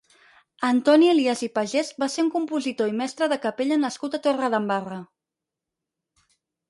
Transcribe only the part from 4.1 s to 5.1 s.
a Torredembarra.